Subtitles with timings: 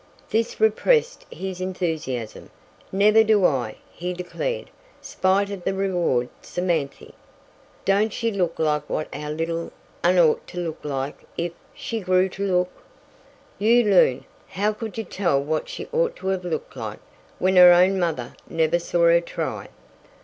[0.31, 2.49] This repressed his enthusiasm.
[2.91, 7.13] "Never do I," he declared, "spite of the reward, Samanthy.
[7.85, 9.71] Don't she look like what our little
[10.03, 12.71] 'un ought to look like if she grew to look?"
[13.59, 14.25] "You loon!
[14.47, 16.97] How could you tell what she ought to have looked like
[17.37, 19.69] when her own mother never saw her try?